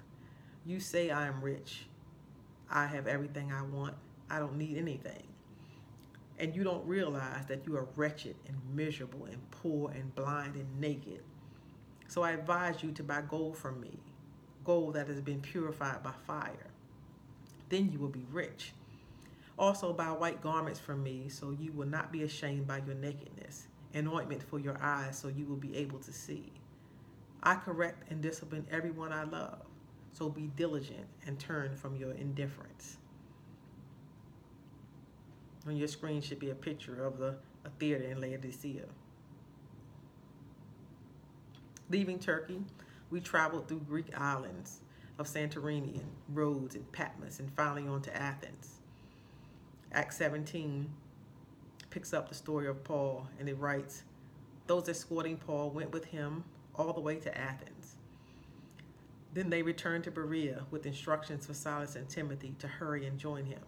You 0.66 0.80
say 0.82 1.10
I 1.10 1.28
am 1.28 1.42
rich. 1.42 1.86
I 2.70 2.86
have 2.88 3.08
everything 3.08 3.54
I 3.54 3.62
want. 3.62 3.96
I 4.30 4.40
don't 4.40 4.58
need 4.58 4.78
anything. 4.78 5.24
And 6.40 6.56
you 6.56 6.64
don't 6.64 6.86
realize 6.86 7.46
that 7.48 7.66
you 7.66 7.76
are 7.78 7.88
wretched 7.96 8.36
and 8.48 8.58
miserable 8.76 9.26
and 9.26 9.52
poor 9.52 9.92
and 9.92 10.14
blind 10.14 10.56
and 10.56 10.80
naked. 10.80 11.24
So 12.08 12.22
I 12.22 12.32
advise 12.32 12.84
you 12.84 12.92
to 12.92 13.04
buy 13.04 13.22
gold 13.22 13.58
from 13.58 13.82
me, 13.82 14.00
gold 14.64 14.94
that 14.94 15.08
has 15.08 15.22
been 15.22 15.42
purified 15.42 16.04
by 16.04 16.14
fire. 16.26 16.68
Then 17.70 17.92
you 17.92 18.00
will 18.00 18.10
be 18.10 18.26
rich. 18.32 18.74
Also 19.58 19.92
buy 19.92 20.12
white 20.12 20.42
garments 20.42 20.80
from 20.80 21.04
me, 21.04 21.28
so 21.30 21.52
you 21.60 21.72
will 21.72 21.88
not 21.88 22.12
be 22.12 22.24
ashamed 22.24 22.68
by 22.68 22.78
your 22.86 22.96
nakedness, 22.96 23.68
and 23.94 24.08
ointment 24.08 24.44
for 24.44 24.60
your 24.60 24.78
eyes, 24.82 25.18
so 25.18 25.28
you 25.28 25.46
will 25.46 25.56
be 25.56 25.76
able 25.76 26.00
to 26.00 26.14
see. 26.14 26.52
I 27.42 27.56
correct 27.56 28.12
and 28.12 28.22
discipline 28.22 28.68
everyone 28.72 29.12
I 29.12 29.24
love, 29.24 29.64
so 30.14 30.30
be 30.30 30.52
diligent 30.56 31.08
and 31.26 31.40
turn 31.40 31.76
from 31.76 31.96
your 31.96 32.14
indifference. 32.14 32.98
On 35.68 35.76
your 35.76 35.88
screen 35.90 36.22
should 36.22 36.40
be 36.40 36.50
a 36.50 36.56
picture 36.56 37.06
of 37.06 37.18
the 37.18 37.36
a 37.66 37.70
theater 37.80 38.06
in 38.06 38.22
Laodicea. 38.22 38.86
Leaving 41.90 42.20
Turkey, 42.20 42.62
we 43.10 43.20
traveled 43.20 43.68
through 43.68 43.82
Greek 43.82 44.18
islands 44.18 44.80
of 45.20 45.28
Santorini 45.28 45.96
and 45.96 46.10
Rhodes 46.34 46.76
and 46.76 46.90
Patmos 46.92 47.40
and 47.40 47.52
finally 47.54 47.88
on 47.88 48.02
to 48.04 48.16
Athens. 48.16 48.80
Acts 49.92 50.18
17 50.18 50.90
picks 51.90 52.14
up 52.14 52.30
the 52.30 52.36
story 52.36 52.68
of 52.68 52.84
Paul 52.84 53.28
and 53.40 53.50
it 53.50 53.58
writes, 53.58 54.04
Those 54.68 54.88
escorting 54.88 55.38
Paul 55.38 55.72
went 55.72 55.92
with 55.92 56.06
him 56.06 56.44
all 56.76 56.94
the 56.94 57.02
way 57.02 57.16
to 57.18 57.38
Athens. 57.38 57.96
Then 59.34 59.50
they 59.50 59.62
returned 59.62 60.06
to 60.06 60.12
Berea 60.12 60.64
with 60.72 60.86
instructions 60.86 61.46
for 61.46 61.54
Silas 61.54 61.96
and 61.96 62.08
Timothy 62.08 62.56
to 62.60 62.68
hurry 62.68 63.06
and 63.06 63.18
join 63.18 63.46
him. 63.46 63.62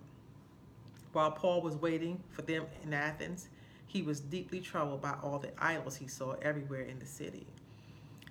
While 1.11 1.31
Paul 1.31 1.61
was 1.61 1.75
waiting 1.75 2.23
for 2.29 2.43
them 2.43 2.65
in 2.83 2.93
Athens, 2.93 3.49
he 3.87 4.03
was 4.03 4.19
deeply 4.19 4.61
troubled 4.61 5.01
by 5.01 5.15
all 5.23 5.39
the 5.39 5.51
idols 5.57 5.95
he 5.95 6.07
saw 6.07 6.33
everywhere 6.41 6.83
in 6.83 6.99
the 6.99 7.05
city. 7.05 7.47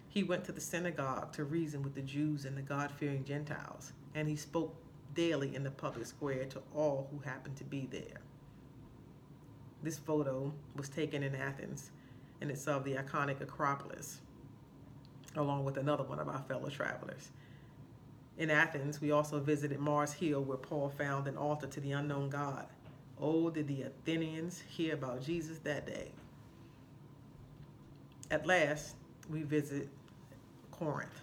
He 0.09 0.23
went 0.23 0.45
to 0.45 0.53
the 0.53 0.61
synagogue 0.61 1.33
to 1.33 1.45
reason 1.45 1.83
with 1.83 1.95
the 1.95 2.03
Jews 2.03 2.45
and 2.45 2.57
the 2.57 2.63
God 2.63 2.93
fearing 2.93 3.25
Gentiles, 3.25 3.93
and 4.15 4.29
he 4.29 4.37
spoke 4.37 4.75
daily 5.15 5.57
in 5.57 5.65
the 5.65 5.71
public 5.71 6.07
square 6.07 6.45
to 6.47 6.63
all 6.75 7.09
who 7.11 7.19
happened 7.19 7.57
to 7.57 7.65
be 7.65 7.89
there. 7.91 8.21
This 9.83 9.99
photo 9.99 10.53
was 10.77 10.89
taken 10.89 11.23
in 11.23 11.35
Athens, 11.35 11.91
and 12.41 12.51
it's 12.51 12.67
of 12.67 12.85
the 12.85 12.95
iconic 12.95 13.41
Acropolis, 13.41 14.21
along 15.37 15.65
with 15.65 15.77
another 15.77 16.05
one 16.05 16.21
of 16.21 16.29
our 16.29 16.43
fellow 16.49 16.69
travelers. 16.69 17.31
In 18.39 18.51
Athens, 18.51 19.01
we 19.01 19.11
also 19.11 19.41
visited 19.41 19.81
Mars 19.81 20.13
Hill, 20.13 20.43
where 20.43 20.57
Paul 20.57 20.89
found 20.89 21.27
an 21.27 21.37
altar 21.37 21.67
to 21.67 21.81
the 21.81 21.93
unknown 21.93 22.31
God. 22.31 22.67
Oh, 23.21 23.51
did 23.51 23.67
the 23.67 23.83
Athenians 23.83 24.63
hear 24.69 24.95
about 24.95 25.23
Jesus 25.23 25.59
that 25.59 25.87
day? 25.87 26.13
At 28.31 28.47
last, 28.47 28.95
we 29.29 29.43
visit 29.43 29.89
Corinth, 30.71 31.21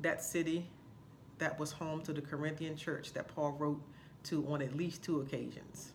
that 0.00 0.22
city 0.22 0.68
that 1.38 1.58
was 1.58 1.72
home 1.72 2.02
to 2.02 2.12
the 2.12 2.20
Corinthian 2.20 2.76
church 2.76 3.12
that 3.14 3.26
Paul 3.26 3.56
wrote 3.58 3.82
to 4.24 4.46
on 4.46 4.62
at 4.62 4.76
least 4.76 5.02
two 5.02 5.20
occasions. 5.20 5.92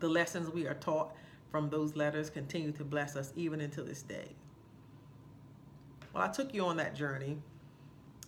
The 0.00 0.08
lessons 0.08 0.48
we 0.48 0.66
are 0.66 0.74
taught 0.74 1.14
from 1.50 1.68
those 1.68 1.94
letters 1.94 2.30
continue 2.30 2.72
to 2.72 2.84
bless 2.84 3.16
us 3.16 3.34
even 3.36 3.60
until 3.60 3.84
this 3.84 4.00
day. 4.00 4.28
Well, 6.14 6.22
I 6.22 6.28
took 6.28 6.54
you 6.54 6.64
on 6.64 6.78
that 6.78 6.94
journey 6.94 7.36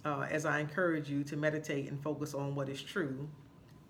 uh, 0.09 0.27
as 0.31 0.47
I 0.47 0.61
encourage 0.61 1.11
you 1.11 1.23
to 1.25 1.37
meditate 1.37 1.89
and 1.89 2.03
focus 2.03 2.33
on 2.35 2.55
what 2.55 2.69
is 2.69 2.83
true, 2.83 3.29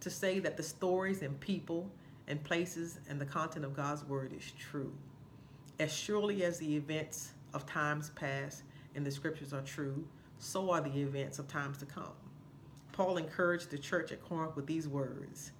to 0.01 0.11
say 0.11 0.41
that 0.41 0.57
the 0.57 0.63
stories 0.63 1.23
and 1.23 1.39
people 1.39 1.91
and 2.27 2.43
places 2.43 2.99
and 3.09 3.21
the 3.21 3.25
content 3.25 3.65
of 3.65 3.75
God's 3.75 4.05
word 4.05 4.33
is 4.37 4.53
true. 4.59 4.93
As 5.79 5.93
surely 5.93 6.43
as 6.43 6.59
the 6.59 6.77
events 6.77 7.33
of 7.55 7.67
times 7.67 8.11
past 8.11 8.65
and 8.97 9.07
the 9.07 9.11
scriptures 9.11 9.53
are 9.53 9.63
true, 9.63 10.05
so 10.39 10.71
are 10.73 10.81
the 10.81 11.01
events 11.01 11.39
of 11.39 11.47
times 11.47 11.79
to 11.79 11.87
come. 11.87 12.13
Paul 12.93 13.17
encouraged 13.17 13.71
the 13.71 13.79
church 13.79 14.11
at 14.11 14.23
Corinth 14.23 14.57
with 14.57 14.67
these 14.67 14.89
words 14.89 15.53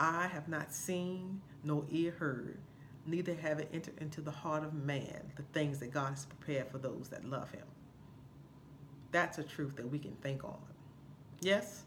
I 0.00 0.26
have 0.26 0.48
not 0.48 0.72
seen 0.72 1.40
nor 1.62 1.84
ear 1.90 2.12
heard, 2.18 2.58
neither 3.06 3.34
have 3.34 3.60
it 3.60 3.68
entered 3.72 3.98
into 4.00 4.20
the 4.20 4.30
heart 4.30 4.64
of 4.64 4.74
man 4.74 5.32
the 5.36 5.42
things 5.52 5.78
that 5.78 5.92
God 5.92 6.10
has 6.10 6.26
prepared 6.26 6.68
for 6.70 6.78
those 6.78 7.08
that 7.10 7.24
love 7.24 7.50
him. 7.52 7.66
That's 9.12 9.38
a 9.38 9.42
truth 9.42 9.76
that 9.76 9.90
we 9.90 9.98
can 9.98 10.12
think 10.22 10.44
on. 10.44 10.58
Yes, 11.40 11.82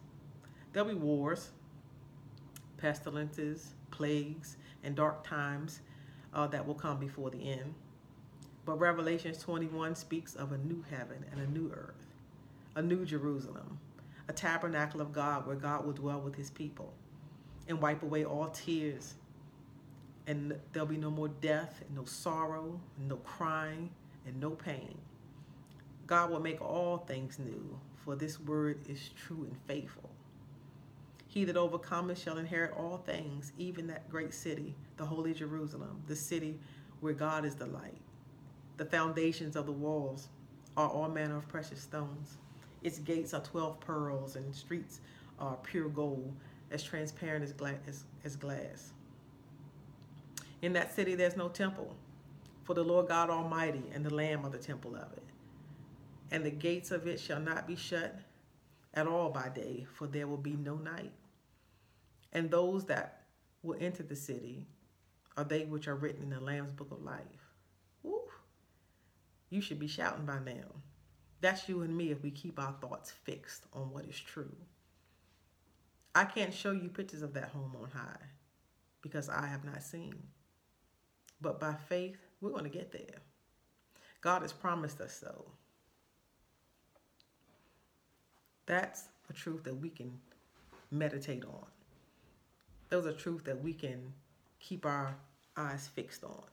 there'll 0.72 0.90
be 0.90 0.96
wars, 0.96 1.52
pestilences, 2.78 3.74
plagues, 3.92 4.58
and 4.84 4.96
dark 4.96 5.26
times 5.26 5.82
uh, 6.34 6.48
that 6.48 6.66
will 6.66 6.76
come 6.76 7.00
before 7.00 7.30
the 7.30 7.52
end. 7.52 7.74
But 8.66 8.80
Revelation 8.80 9.34
21 9.34 9.96
speaks 9.96 10.36
of 10.36 10.52
a 10.52 10.58
new 10.58 10.84
heaven 10.90 11.26
and 11.32 11.42
a 11.42 11.48
new 11.48 11.72
earth, 11.74 12.08
a 12.76 12.82
new 12.82 13.06
Jerusalem, 13.06 13.80
a 14.28 14.34
tabernacle 14.34 15.02
of 15.02 15.12
God 15.12 15.46
where 15.46 15.56
God 15.56 15.86
will 15.86 15.94
dwell 15.94 16.22
with 16.22 16.36
his 16.36 16.50
people 16.50 16.94
and 17.68 17.82
wipe 17.82 18.04
away 18.04 18.26
all 18.26 18.48
tears. 18.48 19.16
And 20.28 20.58
there'll 20.72 20.88
be 20.88 20.98
no 20.98 21.12
more 21.12 21.28
death, 21.28 21.82
and 21.86 21.96
no 21.98 22.06
sorrow, 22.06 22.80
and 22.98 23.10
no 23.10 23.18
crying, 23.18 23.90
and 24.26 24.40
no 24.40 24.52
pain. 24.52 24.98
God 26.08 26.30
will 26.30 26.40
make 26.40 26.62
all 26.62 26.98
things 26.98 27.40
new, 27.40 27.80
for 28.04 28.16
this 28.16 28.40
word 28.40 28.80
is 28.90 29.10
true 29.16 29.46
and 29.46 29.58
faithful. 29.68 30.10
He 31.28 31.46
that 31.46 31.58
overcometh 31.58 32.22
shall 32.22 32.38
inherit 32.38 32.74
all 32.78 32.98
things, 32.98 33.54
even 33.58 33.88
that 33.88 34.10
great 34.10 34.34
city, 34.34 34.76
the 34.98 35.06
holy 35.06 35.34
Jerusalem, 35.34 36.04
the 36.08 36.16
city 36.16 36.60
where 37.00 37.14
God 37.14 37.46
is 37.46 37.56
the 37.56 37.66
light. 37.66 37.98
The 38.78 38.86
foundations 38.86 39.56
of 39.56 39.66
the 39.66 39.72
walls 39.72 40.30
are 40.78 40.90
all 40.90 41.10
manner 41.10 41.38
of 41.38 41.48
precious 41.48 41.82
stones. 41.82 42.38
Its 42.84 43.00
gates 43.00 43.34
are 43.34 43.42
12 43.42 43.80
pearls, 43.80 44.36
and 44.36 44.54
streets 44.54 45.00
are 45.40 45.56
pure 45.64 45.90
gold, 45.90 46.34
as 46.70 46.84
transparent 46.84 47.44
as, 47.44 47.54
gla- 47.54 47.80
as, 47.88 48.04
as 48.24 48.36
glass. 48.36 48.92
In 50.62 50.74
that 50.74 50.94
city, 50.94 51.16
there's 51.16 51.38
no 51.38 51.50
temple, 51.50 51.96
for 52.64 52.74
the 52.74 52.84
Lord 52.84 53.08
God 53.08 53.30
Almighty 53.30 53.84
and 53.94 54.06
the 54.06 54.14
Lamb 54.14 54.46
are 54.46 54.50
the 54.50 54.58
temple 54.58 54.96
of 54.96 55.12
it. 55.14 55.24
And 56.34 56.44
the 56.44 56.50
gates 56.50 56.90
of 56.90 57.06
it 57.06 57.20
shall 57.20 57.40
not 57.40 57.68
be 57.68 57.76
shut 57.76 58.20
at 58.96 59.06
all 59.06 59.30
by 59.30 59.50
day, 59.50 59.86
for 59.94 60.08
there 60.08 60.26
will 60.26 60.36
be 60.36 60.56
no 60.56 60.76
night. 60.76 61.14
And 62.34 62.50
those 62.50 62.86
that 62.86 63.22
will 63.62 63.78
enter 63.80 64.02
the 64.02 64.16
city 64.16 64.66
are 65.38 65.44
they 65.44 65.66
which 65.66 65.88
are 65.88 65.96
written 65.96 66.24
in 66.24 66.30
the 66.32 66.40
Lamb's 66.40 66.74
book 66.74 66.92
of 66.92 67.04
life. 67.04 67.54
Woo. 68.02 68.24
You 69.52 69.62
should 69.62 69.78
be 69.78 69.88
shouting 69.88 70.26
by 70.26 70.40
now. 70.40 70.66
That's 71.40 71.70
you 71.70 71.84
and 71.84 71.96
me 71.96 72.10
if 72.10 72.24
we 72.24 72.32
keep 72.32 72.60
our 72.60 72.74
thoughts 72.82 73.12
fixed 73.12 73.66
on 73.72 73.92
what 73.92 74.06
is 74.06 74.20
true. 74.20 74.56
I 76.16 76.26
can't 76.26 76.54
show 76.54 76.72
you 76.72 76.90
pictures 76.90 77.22
of 77.22 77.36
that 77.36 77.50
home 77.50 77.76
on 77.80 77.92
high 77.92 78.26
because 79.04 79.30
I 79.30 79.46
have 79.46 79.64
not 79.64 79.84
seen. 79.84 80.16
But 81.42 81.60
by 81.60 81.76
faith, 81.76 82.18
we're 82.42 82.50
going 82.50 82.64
to 82.64 82.70
get 82.72 82.92
there. 82.92 83.22
God 84.22 84.42
has 84.42 84.52
promised 84.52 85.00
us 85.00 85.14
so. 85.14 85.46
That's 88.66 89.04
a 89.30 89.34
truth 89.34 89.64
that 89.64 89.76
we 89.76 89.90
can 89.90 90.20
meditate 90.92 91.44
on. 91.46 91.66
Those 92.90 93.06
are 93.06 93.14
truths 93.14 93.44
that 93.46 93.62
we 93.62 93.74
can 93.74 94.14
keep 94.60 94.86
our 94.86 95.16
eyes 95.58 95.90
fixed 95.94 96.24
on. 96.24 96.44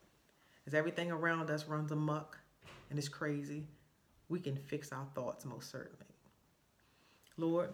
As 0.66 0.74
everything 0.74 1.10
around 1.10 1.50
us 1.50 1.66
runs 1.66 1.92
amok 1.92 2.38
and 2.88 2.98
is 2.98 3.08
crazy, 3.08 3.66
we 4.28 4.40
can 4.40 4.56
fix 4.56 4.92
our 4.92 5.06
thoughts 5.14 5.44
most 5.44 5.70
certainly. 5.70 6.06
Lord, 7.36 7.70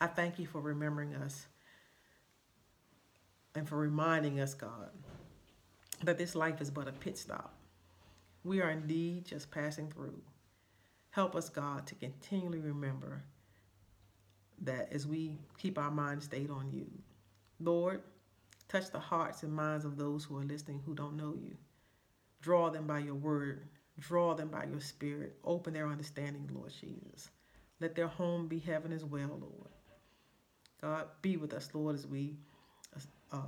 I 0.00 0.06
thank 0.06 0.38
you 0.38 0.46
for 0.46 0.60
remembering 0.60 1.14
us 1.14 1.46
and 3.54 3.68
for 3.68 3.76
reminding 3.76 4.40
us, 4.40 4.54
God, 4.54 4.90
that 6.04 6.18
this 6.18 6.34
life 6.34 6.60
is 6.60 6.70
but 6.70 6.88
a 6.88 6.92
pit 6.92 7.16
stop. 7.16 7.54
We 8.44 8.60
are 8.60 8.70
indeed 8.70 9.24
just 9.24 9.50
passing 9.50 9.90
through. 9.90 10.20
Help 11.10 11.34
us, 11.34 11.48
God, 11.48 11.86
to 11.86 11.94
continually 11.94 12.60
remember 12.60 13.22
that 14.62 14.92
as 14.92 15.06
we 15.06 15.38
keep 15.58 15.78
our 15.78 15.90
mind 15.90 16.22
stayed 16.22 16.50
on 16.50 16.70
you. 16.72 16.86
Lord, 17.60 18.02
touch 18.68 18.90
the 18.90 18.98
hearts 18.98 19.42
and 19.42 19.52
minds 19.52 19.84
of 19.84 19.96
those 19.96 20.24
who 20.24 20.36
are 20.38 20.44
listening 20.44 20.82
who 20.84 20.94
don't 20.94 21.16
know 21.16 21.34
you. 21.34 21.56
Draw 22.42 22.70
them 22.70 22.86
by 22.86 23.00
your 23.00 23.14
word. 23.14 23.68
Draw 23.98 24.34
them 24.34 24.48
by 24.48 24.64
your 24.64 24.80
spirit. 24.80 25.36
Open 25.44 25.72
their 25.72 25.88
understanding, 25.88 26.48
Lord 26.52 26.72
Jesus. 26.80 27.30
Let 27.80 27.94
their 27.94 28.08
home 28.08 28.46
be 28.46 28.58
heaven 28.58 28.92
as 28.92 29.04
well, 29.04 29.38
Lord. 29.40 29.70
God, 30.80 31.06
be 31.22 31.36
with 31.36 31.52
us, 31.52 31.70
Lord, 31.72 31.94
as 31.94 32.06
we 32.06 32.36
uh, 33.32 33.38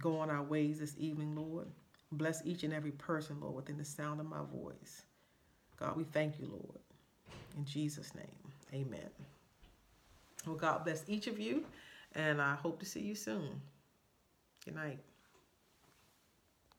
go 0.00 0.18
on 0.18 0.30
our 0.30 0.42
ways 0.42 0.80
this 0.80 0.94
evening, 0.98 1.34
Lord. 1.34 1.66
Bless 2.12 2.44
each 2.44 2.62
and 2.62 2.72
every 2.72 2.92
person, 2.92 3.40
Lord, 3.40 3.54
within 3.54 3.78
the 3.78 3.84
sound 3.84 4.20
of 4.20 4.26
my 4.26 4.42
voice. 4.52 5.02
God, 5.78 5.96
we 5.96 6.04
thank 6.04 6.38
you, 6.38 6.46
Lord. 6.46 6.80
In 7.56 7.64
Jesus' 7.64 8.14
name, 8.14 8.52
amen. 8.72 9.10
Well, 10.46 10.56
God 10.56 10.84
bless 10.84 11.02
each 11.08 11.26
of 11.26 11.38
you, 11.40 11.64
and 12.14 12.40
I 12.40 12.54
hope 12.54 12.78
to 12.80 12.86
see 12.86 13.00
you 13.00 13.14
soon. 13.14 13.60
Good 14.64 14.76
night. 14.76 15.00